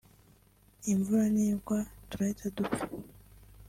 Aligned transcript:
imvura 0.93 1.25
nigwa 1.35 1.79
turahita 2.09 2.45
dupfa 2.55 2.83